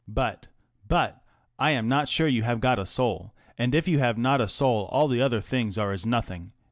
[0.07, 0.49] But ŌĆö
[0.87, 1.21] but,
[1.59, 4.49] I am not sure you have got a soul, and if you have not a
[4.49, 6.53] soul all the other things are as nothing."